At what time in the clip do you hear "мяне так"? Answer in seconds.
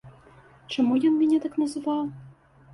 1.21-1.61